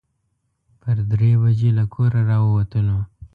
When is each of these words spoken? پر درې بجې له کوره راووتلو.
پر 0.81 0.97
درې 1.11 1.31
بجې 1.41 1.69
له 1.77 1.83
کوره 1.93 2.21
راووتلو. 2.29 2.99